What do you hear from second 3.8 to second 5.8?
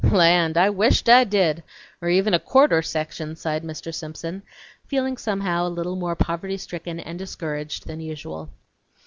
Simpson, feeling somehow a